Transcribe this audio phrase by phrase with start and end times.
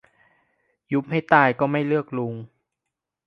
[0.93, 2.33] ยุบให้ตายก็ไม่เลือกลุง